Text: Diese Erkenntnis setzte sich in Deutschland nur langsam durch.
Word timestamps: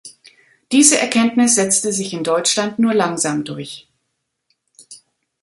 Diese 0.71 0.97
Erkenntnis 0.97 1.53
setzte 1.53 1.93
sich 1.93 2.11
in 2.11 2.23
Deutschland 2.23 2.79
nur 2.79 2.91
langsam 2.95 3.43
durch. 3.43 3.87